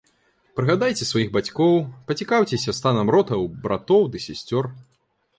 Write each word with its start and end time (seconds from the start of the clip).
Прыгадайце 0.59 1.07
сваіх 1.07 1.27
бацькоў, 1.35 1.75
пацікаўцеся 2.11 2.75
станам 2.77 3.11
рота 3.17 3.35
ў 3.43 3.61
братоў 3.67 4.01
ды 4.15 4.23
сясцёр. 4.27 4.63